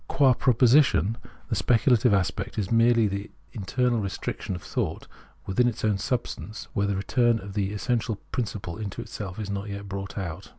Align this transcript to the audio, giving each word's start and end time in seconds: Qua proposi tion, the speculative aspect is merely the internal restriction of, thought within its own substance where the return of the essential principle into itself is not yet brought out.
Qua 0.07 0.33
proposi 0.33 0.83
tion, 0.83 1.15
the 1.49 1.55
speculative 1.55 2.11
aspect 2.11 2.57
is 2.57 2.71
merely 2.71 3.07
the 3.07 3.29
internal 3.53 3.99
restriction 3.99 4.55
of, 4.55 4.63
thought 4.63 5.05
within 5.45 5.67
its 5.67 5.85
own 5.85 5.99
substance 5.99 6.67
where 6.73 6.87
the 6.87 6.95
return 6.95 7.37
of 7.39 7.53
the 7.53 7.71
essential 7.71 8.15
principle 8.31 8.79
into 8.79 8.99
itself 9.03 9.37
is 9.37 9.51
not 9.51 9.69
yet 9.69 9.87
brought 9.87 10.17
out. 10.17 10.49